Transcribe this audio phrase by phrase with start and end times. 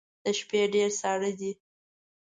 [0.23, 1.51] د شپې ډیر ساړه دی